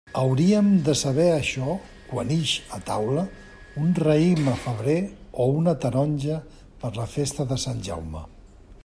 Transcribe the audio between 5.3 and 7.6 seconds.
o una taronja per la festa